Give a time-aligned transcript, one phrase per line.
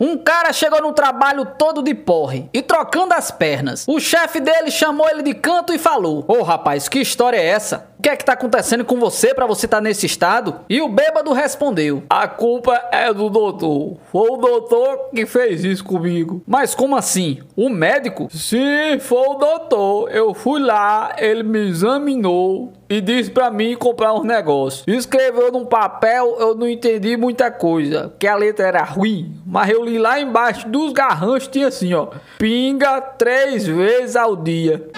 [0.00, 3.84] Um cara chegou no trabalho todo de porre e trocando as pernas.
[3.88, 7.46] O chefe dele chamou ele de canto e falou: Ô oh, rapaz, que história é
[7.46, 7.88] essa?
[7.98, 10.60] O que é que tá acontecendo com você para você estar tá nesse estado?
[10.68, 13.96] E o bêbado respondeu: A culpa é do doutor.
[14.12, 16.42] Foi o doutor que fez isso comigo.
[16.46, 17.38] Mas como assim?
[17.56, 18.28] O médico?
[18.30, 20.10] Sim, foi o doutor.
[20.10, 24.84] Eu fui lá, ele me examinou e disse para mim comprar uns negócios.
[24.86, 29.84] Escreveu num papel, eu não entendi muita coisa, que a letra era ruim, mas eu
[29.86, 32.08] li lá embaixo dos garranchos tinha assim, ó:
[32.38, 34.88] pinga três vezes ao dia.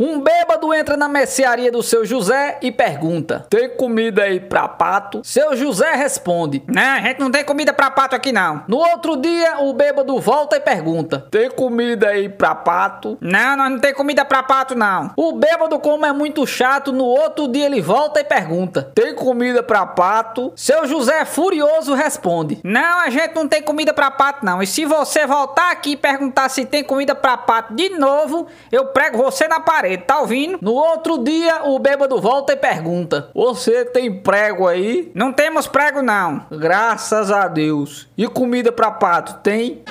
[0.00, 5.22] Um bêbado entra na mercearia do seu José e pergunta: Tem comida aí pra pato?
[5.24, 8.62] Seu José responde: Não, a gente não tem comida pra pato aqui não.
[8.68, 13.16] No outro dia, o bêbado volta e pergunta: Tem comida aí pra pato?
[13.22, 15.12] Não, nós não tem comida pra pato não.
[15.16, 19.62] O bêbado, como é muito chato, no outro dia ele volta e pergunta: Tem comida
[19.62, 20.52] pra pato?
[20.54, 24.62] Seu José furioso responde: Não, a gente não tem comida pra pato não.
[24.62, 28.86] E se você voltar aqui e perguntar se tem comida pra pato de novo, eu
[28.86, 30.58] prego você na parede parede, ouvindo?
[30.60, 35.10] No outro dia, o bêbado volta e pergunta: Você tem prego aí?
[35.14, 36.46] Não temos prego, não.
[36.50, 38.08] Graças a Deus.
[38.16, 39.82] E comida pra pato, tem?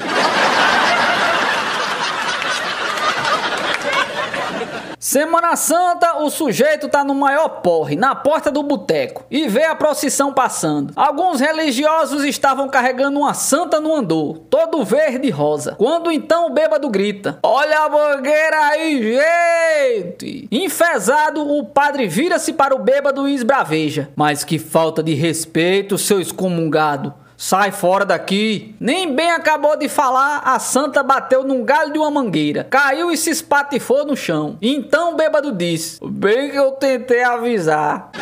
[5.08, 9.74] Semana Santa, o sujeito tá no maior porre, na porta do boteco, e vê a
[9.74, 10.92] procissão passando.
[10.98, 15.76] Alguns religiosos estavam carregando uma santa no andor, todo verde e rosa.
[15.78, 20.46] Quando então o bêbado grita: Olha a mangueira aí, gente!
[20.52, 26.20] Enfesado, o padre vira-se para o bêbado e esbraveja: Mas que falta de respeito, seu
[26.20, 27.14] excomungado!
[27.40, 28.76] Sai fora daqui.
[28.80, 32.64] Nem bem acabou de falar, a santa bateu num galho de uma mangueira.
[32.64, 34.58] Caiu e se espatifou no chão.
[34.60, 38.10] Então o bêbado disse: Bem que eu tentei avisar.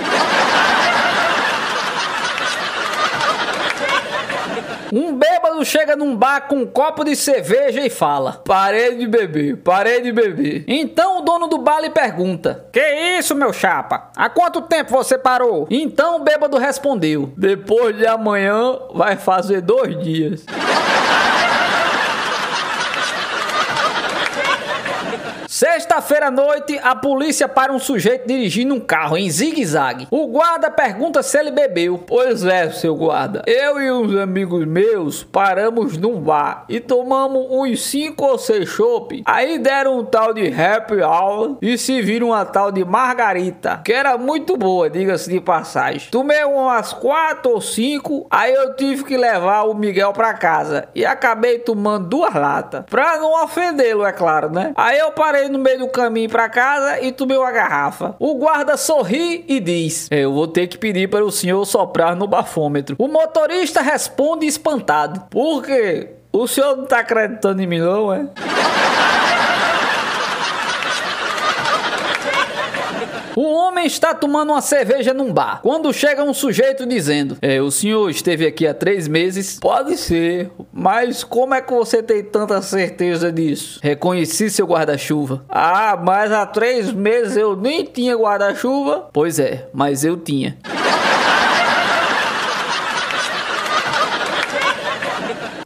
[4.94, 9.58] Um bêbado chega num bar com um copo de cerveja e fala: Parei de beber,
[9.58, 10.66] parei de beber.
[10.68, 14.09] Então o dono do bar lhe pergunta: Que isso, meu chapa?
[14.16, 15.68] Há quanto tempo você parou?
[15.69, 20.46] Então o bêbado respondeu: Depois de amanhã vai fazer dois dias.
[25.95, 30.09] Sexta-feira à noite, a polícia para um sujeito dirigindo um carro em zigue-zague.
[30.11, 32.03] O guarda pergunta se ele bebeu.
[32.06, 33.44] Pois é, seu guarda.
[33.47, 39.23] Eu e uns amigos meus paramos num bar e tomamos uns 5 ou 6 chopp.
[39.25, 43.94] Aí deram um tal de happy hour e se viram uma tal de margarita, que
[43.94, 46.09] era muito boa, diga-se de passagem.
[46.12, 51.06] Tomei umas 4 ou 5, aí eu tive que levar o Miguel para casa e
[51.06, 52.83] acabei tomando duas latas.
[52.89, 54.73] Pra não ofendê-lo, é claro, né?
[54.75, 58.16] Aí eu parei no meio do caminho para casa e tomei uma garrafa.
[58.19, 62.28] O guarda sorri e diz: Eu vou ter que pedir para o senhor soprar no
[62.28, 62.96] bafômetro.
[63.00, 66.09] O motorista responde espantado: Por quê?
[66.31, 68.28] O senhor não tá acreditando em mim, não, é?
[73.38, 75.59] Um homem está tomando uma cerveja num bar.
[75.62, 79.59] Quando chega um sujeito dizendo: É, o senhor esteve aqui há três meses?
[79.59, 83.79] Pode ser, mas como é que você tem tanta certeza disso?
[83.84, 85.44] Reconheci seu guarda-chuva.
[85.50, 89.09] Ah, mas há três meses eu nem tinha guarda-chuva?
[89.12, 90.57] Pois é, mas eu tinha.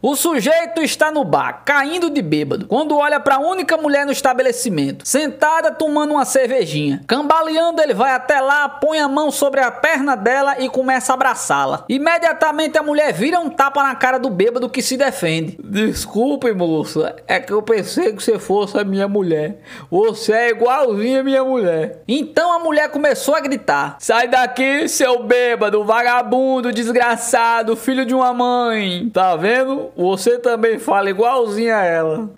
[0.02, 4.12] O sujeito está no bar, caindo de bêbado, quando olha para a única mulher no
[4.12, 7.02] estabelecimento, sentada tomando uma cervejinha.
[7.06, 11.14] Cambaleando, ele vai até lá, põe a mão sobre a perna dela e começa a
[11.14, 11.84] abraçá-la.
[11.86, 15.58] Imediatamente a mulher vira um tapa na cara do bêbado que se defende.
[15.62, 19.58] Desculpe, moça, é que eu pensei que você fosse a minha mulher.
[19.90, 22.02] Você é igualzinha minha mulher.
[22.08, 28.32] Então a mulher começou a gritar: Sai daqui, seu bêbado, vagabundo, desgraçado, filho de uma
[28.32, 29.10] mãe.
[29.12, 29.89] Tá vendo?
[29.96, 32.30] Você também fala igualzinho a ela.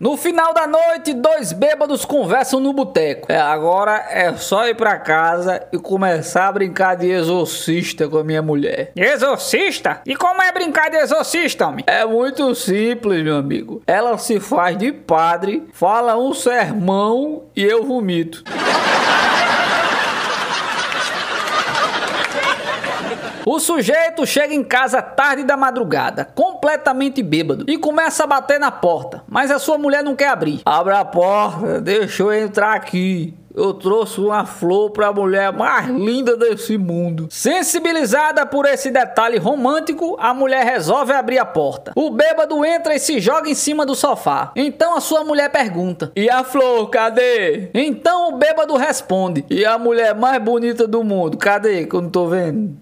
[0.00, 3.30] No final da noite, dois bêbados conversam no boteco.
[3.30, 8.24] É, agora é só ir pra casa e começar a brincar de exorcista com a
[8.24, 8.92] minha mulher.
[8.96, 10.00] Exorcista?
[10.06, 11.84] E como é brincar de exorcista, homem?
[11.86, 13.82] É muito simples, meu amigo.
[13.86, 18.42] Ela se faz de padre, fala um sermão e eu vomito.
[23.52, 28.70] O sujeito chega em casa tarde da madrugada, completamente bêbado, e começa a bater na
[28.70, 30.60] porta, mas a sua mulher não quer abrir.
[30.64, 33.34] Abra a porta, deixa eu entrar aqui.
[33.52, 37.26] eu trouxe uma flor pra mulher mais linda desse mundo.
[37.28, 41.90] Sensibilizada por esse detalhe romântico, a mulher resolve abrir a porta.
[41.96, 44.52] O bêbado entra e se joga em cima do sofá.
[44.54, 47.68] Então a sua mulher pergunta: E a flor, cadê?
[47.74, 51.84] Então o bêbado responde: E a mulher mais bonita do mundo, cadê?
[51.84, 52.78] Que eu não tô vendo.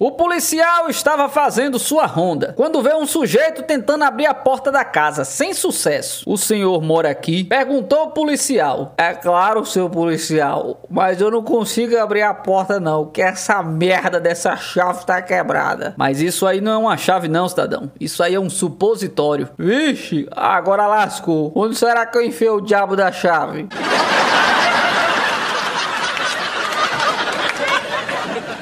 [0.00, 4.84] O policial estava fazendo sua ronda quando vê um sujeito tentando abrir a porta da
[4.84, 6.22] casa, sem sucesso.
[6.24, 7.42] O senhor mora aqui?
[7.42, 8.94] Perguntou o policial.
[8.96, 14.20] É claro, seu policial, mas eu não consigo abrir a porta não, que essa merda
[14.20, 15.94] dessa chave tá quebrada.
[15.96, 17.90] Mas isso aí não é uma chave não, cidadão.
[18.00, 19.48] Isso aí é um supositório.
[19.58, 21.50] Vixe, agora lascou.
[21.56, 23.66] Onde será que eu enfiei o diabo da chave?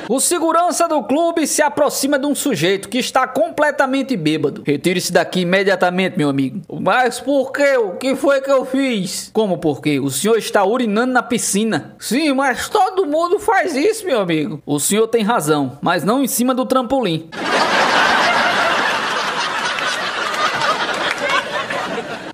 [0.08, 4.62] O segurança do clube se aproxima de um sujeito que está completamente bêbado.
[4.64, 6.60] Retire-se daqui imediatamente, meu amigo.
[6.80, 7.76] Mas por quê?
[7.76, 9.30] O que foi que eu fiz?
[9.32, 9.98] Como por quê?
[9.98, 11.96] O senhor está urinando na piscina.
[11.98, 14.62] Sim, mas todo mundo faz isso, meu amigo.
[14.64, 17.28] O senhor tem razão, mas não em cima do trampolim.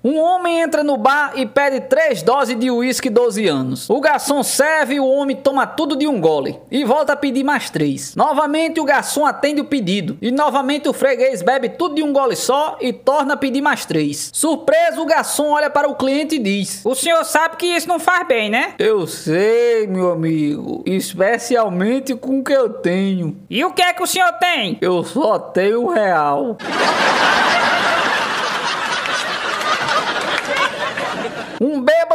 [0.03, 3.89] Um homem entra no bar e pede três doses de uísque 12 anos.
[3.89, 7.45] O garçom serve e o homem toma tudo de um gole e volta a pedir
[7.45, 8.13] mais três.
[8.13, 12.35] Novamente o garçom atende o pedido e novamente o freguês bebe tudo de um gole
[12.35, 14.29] só e torna a pedir mais três.
[14.33, 17.97] Surpreso, o garçom olha para o cliente e diz: O senhor sabe que isso não
[17.97, 18.73] faz bem, né?
[18.77, 23.37] Eu sei, meu amigo, especialmente com o que eu tenho.
[23.49, 24.77] E o que é que o senhor tem?
[24.81, 26.57] Eu só tenho um real.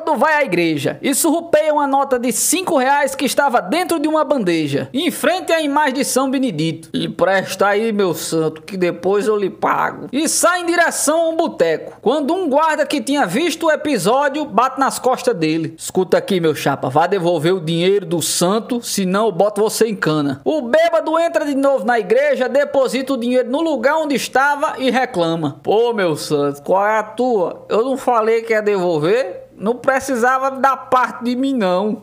[0.09, 4.09] Bêbado vai à igreja e surrupeia uma nota de 5 reais que estava dentro de
[4.09, 6.89] uma bandeja, em frente à imagem de São Benedito.
[6.95, 10.07] E presta aí, meu santo, que depois eu lhe pago.
[10.13, 14.45] E sai em direção a um boteco, quando um guarda que tinha visto o episódio
[14.45, 15.75] bate nas costas dele.
[15.77, 19.97] Escuta aqui, meu chapa, vá devolver o dinheiro do santo, senão eu boto você em
[19.97, 20.41] cana.
[20.45, 24.91] O bêbado entra de novo na igreja, deposita o dinheiro no lugar onde estava e
[24.91, 25.61] reclama.
[25.63, 27.67] Pô, meu santo, qual é a tua?
[27.69, 29.48] Eu não falei que ia devolver?
[29.59, 32.03] Não precisava da parte de mim, não.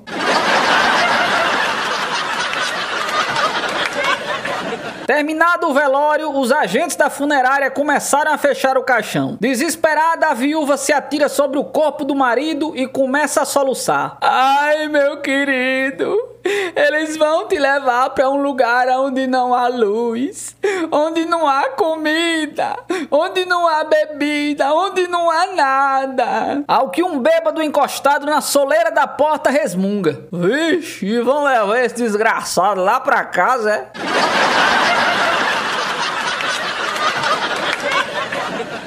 [5.07, 9.37] Terminado o velório, os agentes da funerária começaram a fechar o caixão.
[9.39, 14.17] Desesperada, a viúva se atira sobre o corpo do marido e começa a soluçar.
[14.19, 16.34] Ai, meu querido,
[16.75, 20.55] eles vão te levar para um lugar onde não há luz,
[20.91, 22.77] onde não há comida,
[23.09, 26.63] onde não há bebida, onde não há nada.
[26.67, 30.27] Ao que um bêbado encostado na soleira da porta resmunga.
[30.31, 35.04] Vixe, vão levar esse desgraçado lá pra casa, é?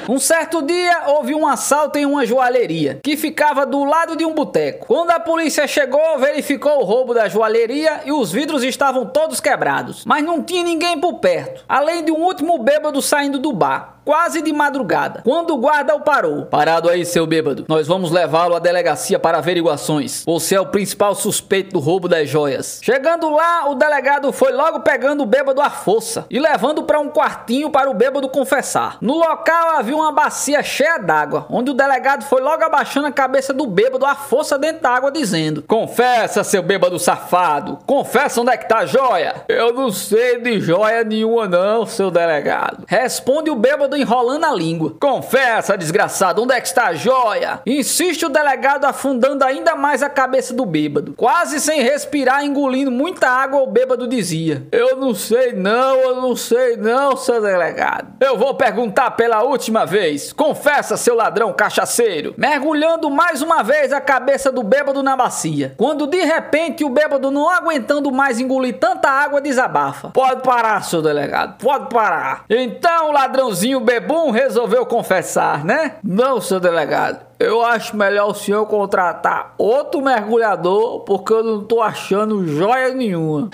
[0.09, 4.33] Um certo dia houve um assalto em uma joalheria que ficava do lado de um
[4.33, 4.87] boteco.
[4.87, 10.03] Quando a polícia chegou, verificou o roubo da joalheria e os vidros estavam todos quebrados,
[10.05, 14.41] mas não tinha ninguém por perto, além de um último bêbado saindo do bar quase
[14.41, 16.47] de madrugada, quando o guarda o parou.
[16.47, 17.65] Parado aí, seu bêbado.
[17.67, 20.23] Nós vamos levá-lo à delegacia para averiguações.
[20.25, 22.79] Você é o principal suspeito do roubo das joias.
[22.81, 27.09] Chegando lá, o delegado foi logo pegando o bêbado à força e levando para um
[27.09, 28.97] quartinho para o bêbado confessar.
[28.99, 33.53] No local havia uma bacia cheia d'água, onde o delegado foi logo abaixando a cabeça
[33.53, 37.77] do bêbado à força dentro da água, dizendo: Confessa, seu bêbado safado.
[37.85, 39.35] Confessa onde é que tá a joia.
[39.47, 42.85] Eu não sei de joia nenhuma, não, seu delegado.
[42.87, 44.95] Responde o bêbado enrolando a língua.
[44.99, 47.61] Confessa, desgraçado, onde é que está a joia?
[47.65, 51.13] Insiste o delegado afundando ainda mais a cabeça do bêbado.
[51.15, 56.35] Quase sem respirar, engolindo muita água, o bêbado dizia: Eu não sei não, eu não
[56.35, 58.13] sei não, seu delegado.
[58.19, 60.33] Eu vou perguntar pela última vez.
[60.33, 62.33] Confessa, seu ladrão cachaceiro.
[62.37, 65.73] Mergulhando mais uma vez a cabeça do bêbado na bacia.
[65.77, 70.09] Quando de repente o bêbado, não aguentando mais engolir tanta água, desabafa.
[70.09, 72.43] Pode parar, seu delegado, pode parar.
[72.49, 75.95] Então, ladrãozinho bebum resolveu confessar, né?
[76.03, 77.25] Não, seu delegado.
[77.39, 83.49] Eu acho melhor o senhor contratar outro mergulhador, porque eu não tô achando joia nenhuma.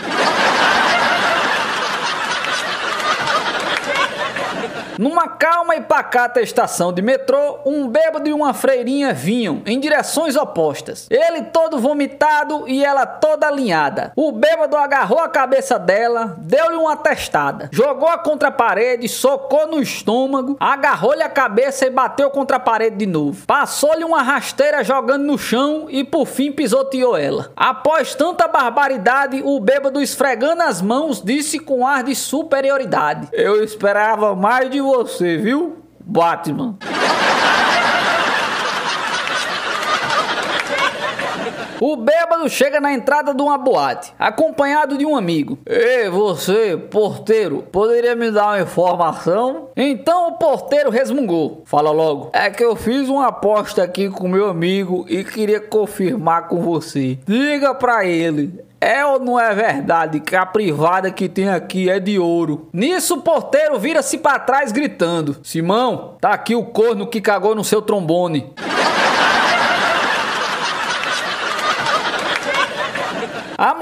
[4.97, 10.35] Numa calma e pacata estação de metrô, um bêbado e uma freirinha vinham em direções
[10.35, 11.07] opostas.
[11.09, 14.13] Ele todo vomitado e ela toda alinhada.
[14.15, 19.81] O bêbado agarrou a cabeça dela, deu-lhe uma testada, jogou-a contra a parede, socou no
[19.81, 23.45] estômago, agarrou-lhe a cabeça e bateu contra a parede de novo.
[23.45, 27.51] Passou-lhe uma rasteira jogando no chão e por fim pisoteou ela.
[27.55, 34.35] Após tanta barbaridade, o bêbado esfregando as mãos disse com ar de superioridade: Eu esperava
[34.35, 35.77] mais de você, viu?
[35.99, 36.77] Batman.
[41.87, 45.59] O bêbado chega na entrada de uma boate, acompanhado de um amigo.
[45.67, 49.69] Ei, você, porteiro, poderia me dar uma informação?
[49.75, 51.61] Então o porteiro resmungou.
[51.63, 52.31] Fala logo.
[52.33, 57.19] É que eu fiz uma aposta aqui com meu amigo e queria confirmar com você.
[57.23, 58.65] Diga pra ele.
[58.81, 62.67] É ou não é verdade que a privada que tem aqui é de ouro?
[62.73, 67.63] Nisso o porteiro vira-se para trás gritando: Simão, tá aqui o corno que cagou no
[67.63, 68.51] seu trombone.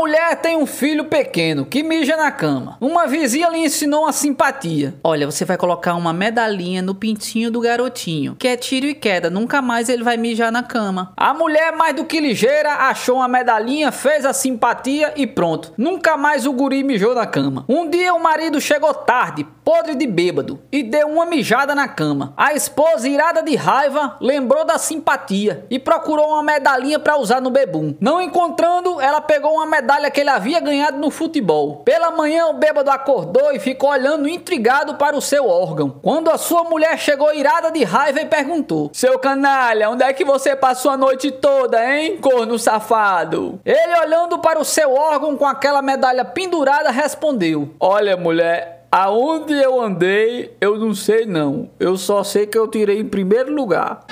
[0.03, 2.75] Mulher tem um filho pequeno que mija na cama.
[2.81, 4.93] Uma vizinha lhe ensinou uma simpatia.
[5.01, 9.29] Olha, você vai colocar uma medalhinha no pintinho do garotinho, que é tiro e queda,
[9.29, 11.13] nunca mais ele vai mijar na cama.
[11.15, 15.71] A mulher, mais do que ligeira, achou uma medalhinha, fez a simpatia e pronto.
[15.77, 17.63] Nunca mais o guri mijou na cama.
[17.69, 22.33] Um dia o marido chegou tarde, podre de bêbado, e deu uma mijada na cama.
[22.35, 27.49] A esposa, irada de raiva, lembrou da simpatia e procurou uma medalhinha para usar no
[27.49, 27.95] bebum.
[28.01, 31.77] Não encontrando, ela pegou uma medalha que ele havia ganhado no futebol.
[31.85, 35.89] Pela manhã, o bêbado acordou e ficou olhando intrigado para o seu órgão.
[36.01, 40.25] Quando a sua mulher chegou irada de raiva e perguntou: Seu canalha, onde é que
[40.25, 43.59] você passou a noite toda, hein, corno safado?
[43.65, 49.81] Ele, olhando para o seu órgão com aquela medalha pendurada, respondeu: Olha, mulher, Aonde eu
[49.81, 51.67] andei, eu não sei não.
[51.79, 54.05] Eu só sei que eu tirei em primeiro lugar.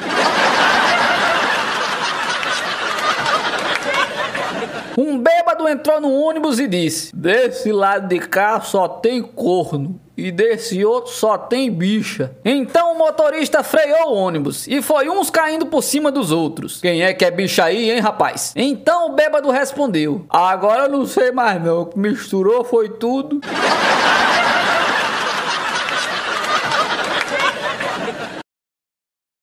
[5.01, 10.00] Um bêbado entrou no ônibus e disse: Desse lado de cá só tem corno.
[10.15, 12.36] E desse outro só tem bicha.
[12.46, 16.79] Então o motorista freou o ônibus e foi uns caindo por cima dos outros.
[16.79, 18.53] Quem é que é bicha aí, hein, rapaz?
[18.55, 21.81] Então o bêbado respondeu: Agora eu não sei mais não.
[21.81, 23.41] O que misturou foi tudo.